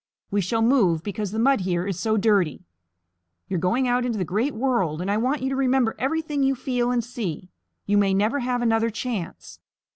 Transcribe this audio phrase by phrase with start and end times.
[0.31, 2.65] We shall move because the mud here is so dirty.
[3.47, 6.41] You are going out into the great world, and I want you to remember everything
[6.41, 7.51] you feel and see.
[7.85, 9.59] You may never have another chance."